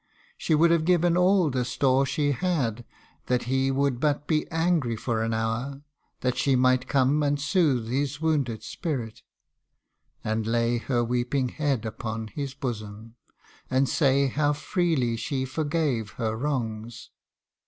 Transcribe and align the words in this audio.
She 0.35 0.55
would 0.55 0.71
have 0.71 0.83
given 0.83 1.15
all 1.15 1.51
the 1.51 1.63
store 1.63 2.07
she 2.07 2.31
had, 2.31 2.85
That 3.27 3.43
he 3.43 3.69
would 3.69 3.99
but 3.99 4.25
be 4.25 4.47
angry 4.49 4.95
for 4.95 5.21
an 5.21 5.31
hour, 5.31 5.83
That 6.21 6.37
she 6.37 6.55
might 6.55 6.87
come 6.87 7.21
and 7.21 7.39
soothe 7.39 7.87
his 7.87 8.19
wounded 8.19 8.63
spirit, 8.63 9.21
And 10.23 10.47
lay 10.47 10.79
her 10.79 11.03
weeping 11.03 11.49
head 11.49 11.85
upon 11.85 12.29
his 12.29 12.55
bosom, 12.55 13.13
And 13.69 13.87
say, 13.87 14.25
how 14.25 14.53
freely 14.53 15.17
she 15.17 15.45
forgave 15.45 16.13
her 16.13 16.35
wrongs: 16.35 16.93
THE 16.93 16.97
FUTURE. 16.97 17.13